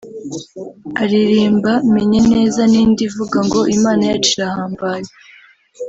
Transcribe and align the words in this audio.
aririmba 1.01 1.71
Menye 1.93 2.19
neza 2.31 2.61
n'indi 2.71 3.01
ivuga 3.09 3.37
ngo 3.45 3.59
Imana 3.75 4.01
yacu 4.09 4.31
irahambaye 4.35 5.07